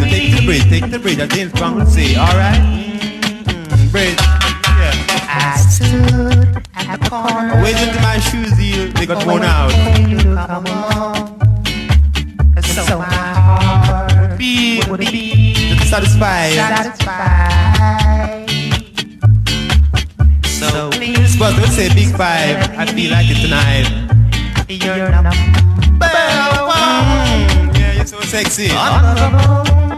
[0.05, 2.15] take the middle, take the bridge, take to the bridge, as James Brown would say,
[2.15, 2.59] alright?
[2.59, 3.91] Mm-hmm.
[3.91, 4.17] Bridge.
[4.79, 4.93] Yeah.
[5.27, 7.53] I stood at the corner.
[7.53, 9.71] I waited until my shoes healed, they got worn out.
[10.09, 11.37] You come along.
[12.61, 15.55] So my heart would be, would be
[15.85, 16.53] satisfied.
[16.53, 17.61] satisfied.
[20.45, 22.57] So please, but let's say big five.
[22.77, 23.87] I feel like it tonight.
[24.69, 25.29] You're number
[26.63, 26.79] one.
[27.67, 28.69] Mm, yeah, you're so sexy.
[28.71, 29.90] Honorable.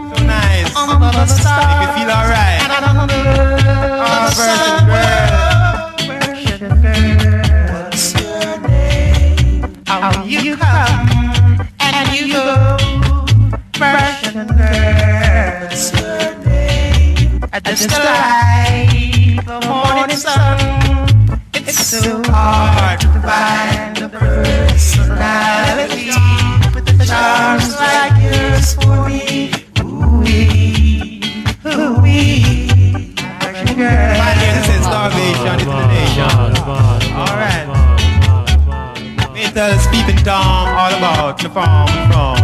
[0.74, 0.90] Nice.
[0.90, 1.66] Under the stars.
[1.66, 2.60] Make me feel alright.
[2.62, 3.14] And under
[4.02, 4.30] ah,
[5.96, 7.72] the virgin girl.
[7.72, 9.64] What's your name?
[9.88, 11.08] Oh, you come
[11.80, 12.44] and you go.
[13.78, 15.60] Virgin girl.
[15.62, 17.40] What's your name?
[17.64, 20.58] Just like the morning sun.
[21.54, 26.10] It's so hard to find a personality
[26.74, 29.03] with the charms like yours for
[39.54, 42.36] Me tell Stephen Tom all about the farm from.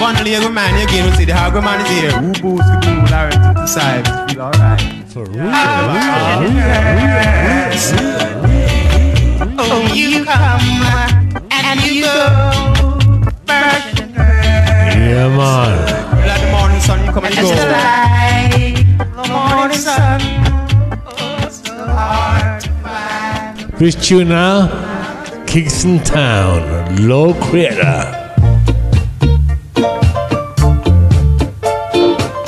[0.00, 2.10] One little man again will see the hungry man is here.
[2.10, 4.04] Who boost the boo, Larry to the side.
[4.28, 4.80] Feel alright.
[5.06, 5.50] For real?
[9.56, 10.60] Oh, oh, you come
[11.52, 12.16] and you go.
[13.46, 14.26] Virgin girl.
[14.98, 16.26] Yeah, man.
[16.26, 17.58] Like the morning sun, you come and Just go.
[17.70, 20.20] like the morning sun.
[21.06, 22.33] Oh, so hard
[24.00, 24.68] tune now?
[25.46, 28.20] Kingston Town, Lord Creator.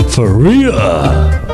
[0.09, 1.45] For real.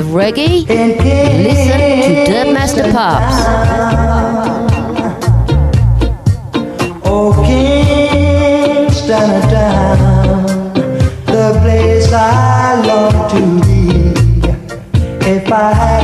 [0.00, 3.36] Love reggae, listen to Dubmaster Pops.
[7.04, 10.72] Oh, Kingston town,
[11.26, 13.80] the place I long to be.
[15.28, 15.99] If I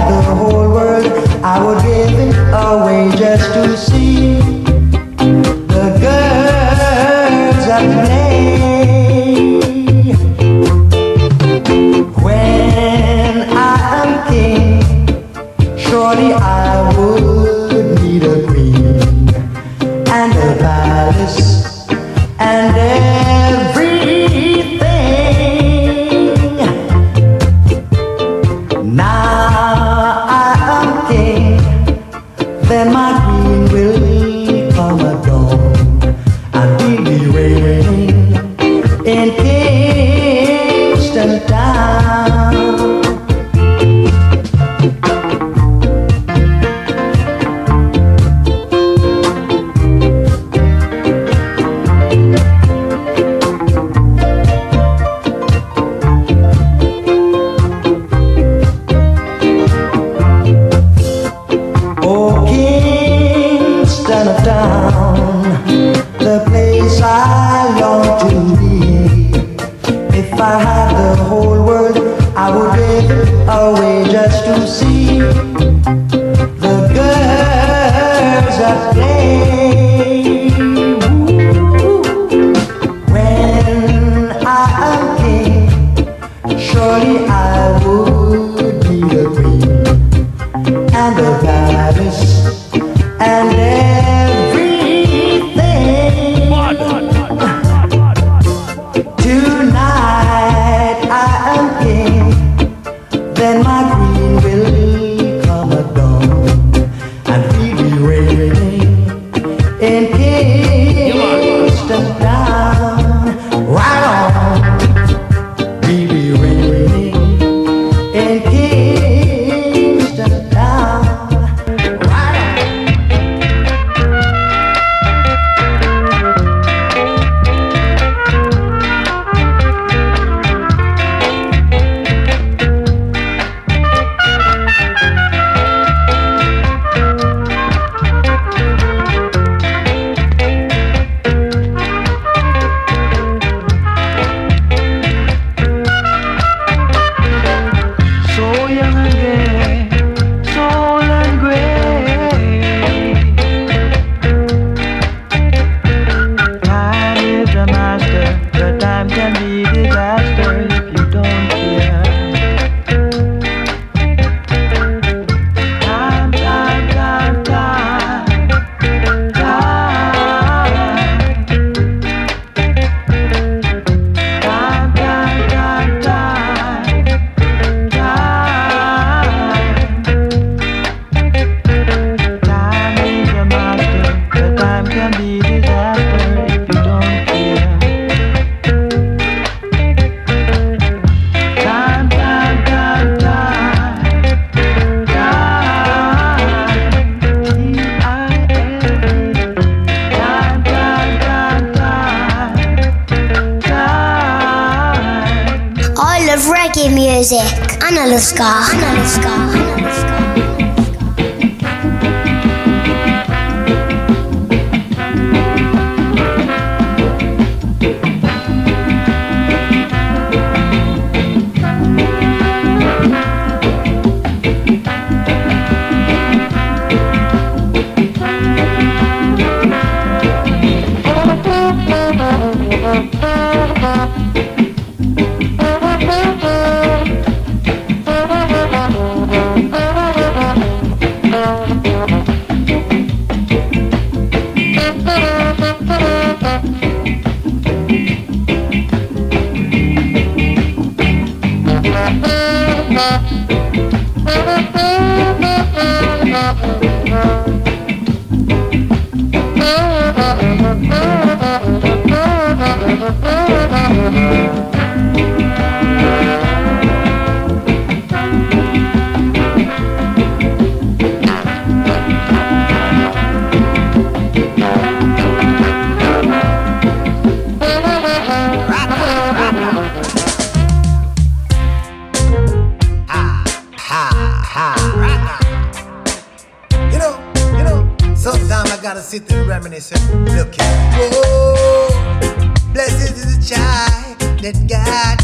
[70.47, 71.97] I had the whole world,
[72.37, 73.11] I would give
[73.49, 74.96] away just to see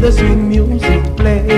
[0.00, 1.57] The sweet music play.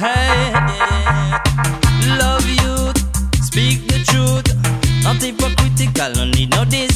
[0.00, 0.52] Hey,
[2.16, 2.90] love you,
[3.42, 4.48] speak the truth.
[5.04, 6.89] Nothing hypocritical, don't need no this.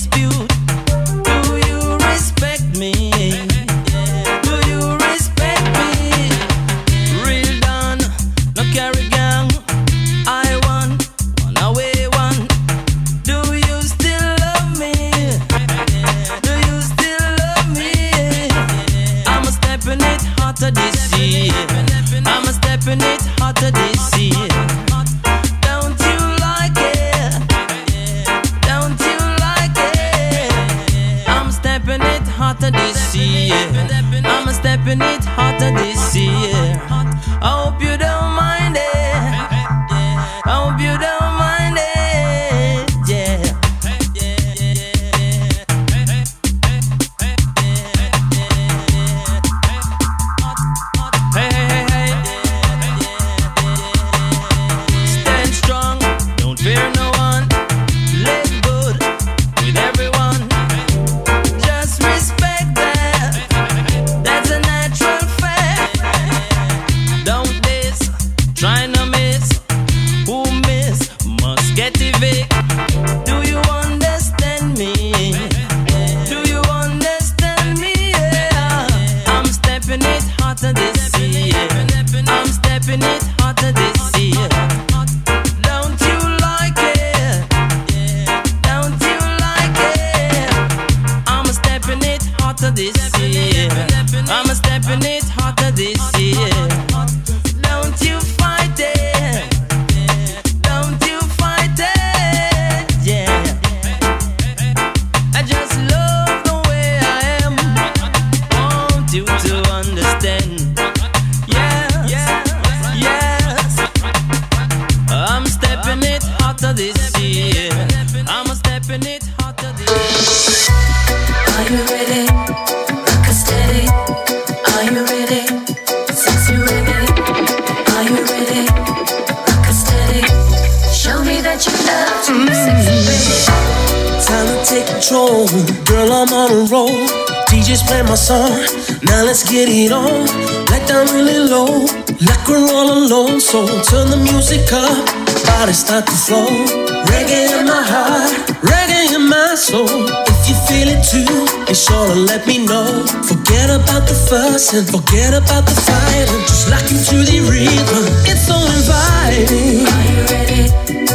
[154.75, 158.11] And Forget about the fighting, just lock into the rhythm.
[158.27, 159.87] It's so inviting.
[159.87, 160.67] Are you ready?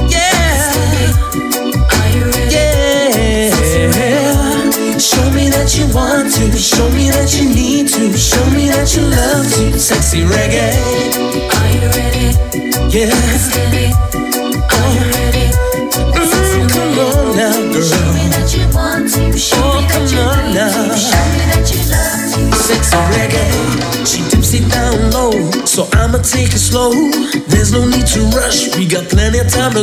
[0.07, 0.72] Yeah.
[1.91, 2.56] Are you ready?
[2.56, 3.52] Yeah.
[4.98, 6.57] Show me that you want to.
[6.57, 8.18] Show me that you need to.
[8.18, 9.77] Show me that you love to.
[9.77, 10.80] Sexy reggae.
[11.52, 12.98] Are you ready?
[12.98, 13.28] Yeah.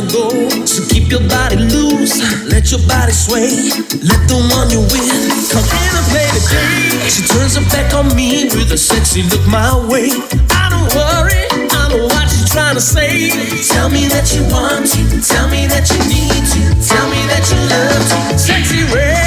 [0.01, 0.65] gotta go.
[0.65, 3.71] So keep your body loose, let your body sway.
[4.03, 7.09] Let the one you're with come in and play the game.
[7.09, 10.09] She turns her back on me with a sexy look my way.
[10.51, 13.29] I don't worry, I know what she's trying to say.
[13.73, 17.43] Tell me that you want to, tell me that you need to, tell me that
[17.49, 18.39] you love to.
[18.39, 19.26] Sexy red.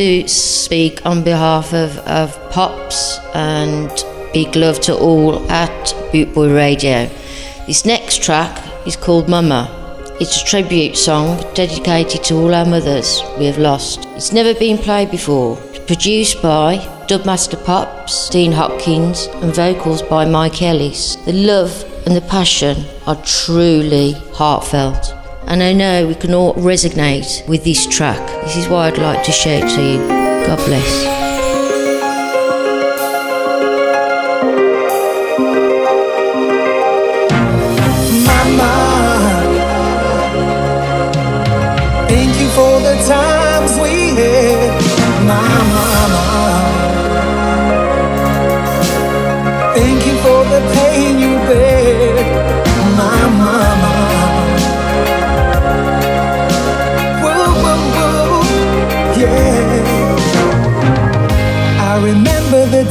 [0.00, 3.90] To speak on behalf of, of Pops and
[4.32, 7.06] big love to all at Boot Boy Radio.
[7.66, 9.68] This next track is called Mama.
[10.18, 14.06] It's a tribute song dedicated to all our mothers we have lost.
[14.16, 15.58] It's never been played before.
[15.64, 21.16] It's produced by Dubmaster Pops, Dean Hopkins, and vocals by Mike Ellis.
[21.26, 25.19] The love and the passion are truly heartfelt
[25.50, 28.24] and I know we can all resonate with this track.
[28.44, 29.98] This is why I'd like to share it to you.
[30.46, 31.29] God bless.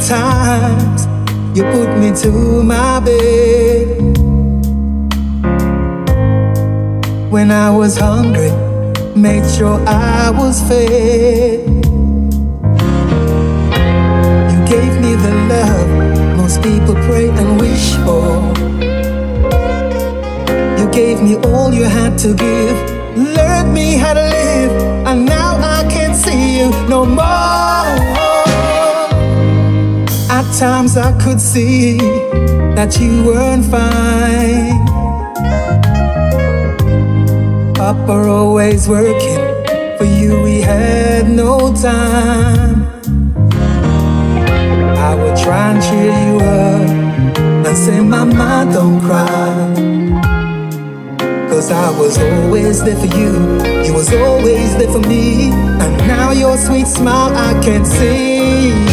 [0.00, 1.06] Times
[1.56, 4.00] you put me to my bed.
[7.30, 8.50] When I was hungry,
[9.14, 11.68] made sure I was fed.
[14.50, 18.26] You gave me the love most people pray and wish for.
[20.78, 22.76] You gave me all you had to give,
[23.16, 24.72] learned me how to live,
[25.06, 28.29] and now I can't see you no more.
[30.58, 31.96] Times I could see
[32.74, 34.84] that you weren't fine.
[37.74, 39.38] Papa always working.
[39.96, 42.84] For you, we had no time.
[44.98, 49.28] I would try and cheer you up and say, Mama, don't cry.
[51.48, 53.32] Cause I was always there for you.
[53.84, 55.52] You was always there for me.
[55.52, 58.89] And now your sweet smile I can see.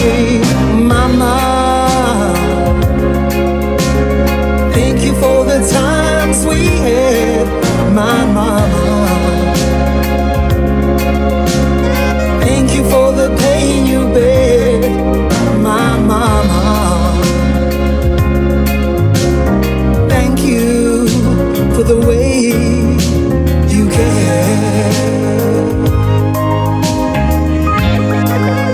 [7.97, 8.67] My mama.
[12.41, 14.81] Thank you for the pain you bear,
[15.57, 16.61] my mama.
[20.13, 21.07] Thank you
[21.73, 22.53] for the way
[23.73, 25.57] you care.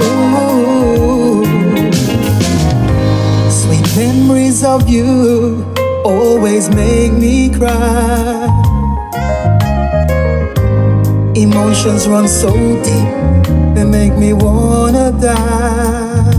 [0.03, 1.45] Ooh.
[3.49, 5.63] Sweet memories of you
[6.03, 8.32] always make me cry.
[11.53, 12.51] Emotions run so
[12.81, 13.09] deep,
[13.75, 16.33] they make me wanna die.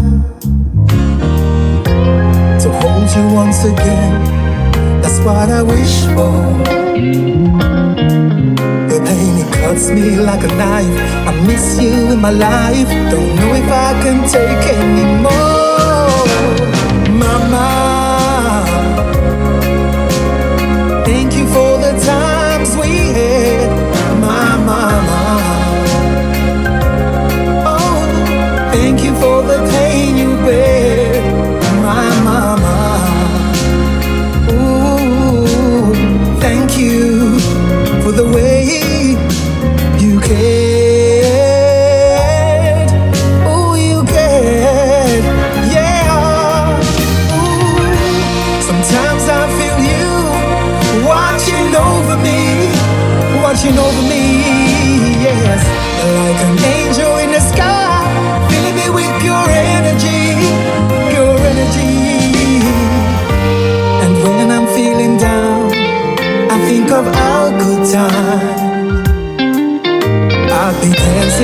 [2.59, 4.13] To hold you once again,
[5.01, 6.35] that's what I wish for.
[8.91, 10.99] The pain it cuts me like a knife.
[11.29, 15.45] I miss you in my life, don't know if I can take anymore.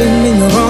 [0.01, 0.70] sitting in the arms.